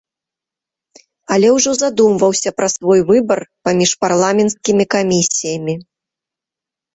Але 1.35 1.47
ўжо 1.57 1.71
задумваўся 1.81 2.53
пра 2.61 2.67
свой 2.75 2.99
выбар 3.11 3.39
паміж 3.69 3.91
парламенцкімі 4.07 4.83
камісіямі. 4.97 5.77